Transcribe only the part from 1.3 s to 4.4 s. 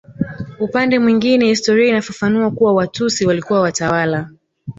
historia inafafanua kuwa Watusi walikuwa watawala